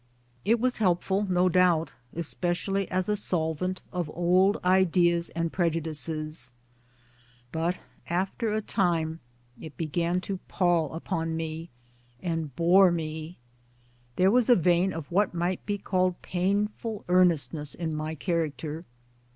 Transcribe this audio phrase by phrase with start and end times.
[0.43, 6.53] It was helpful no doubt especially as a solvent of old 1 ideas and prejudices;
[7.51, 7.77] but
[8.09, 9.19] after a time
[9.59, 11.69] it began to pall upon me
[12.19, 13.37] and bore me.
[14.15, 18.85] There was a vein of what might be called painful earnestness in my character.